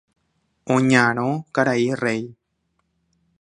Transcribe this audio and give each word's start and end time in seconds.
Oñarõ 0.75 1.27
karai 1.59 1.83
Réi. 2.01 2.23